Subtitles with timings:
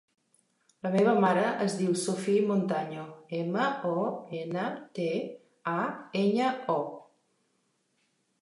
[0.85, 3.03] La meva mare es diu Sophie Montaño:
[3.41, 3.99] ema, o,
[4.41, 4.65] ena,
[5.01, 5.09] te,
[5.77, 5.79] a,
[6.25, 6.81] enya, o.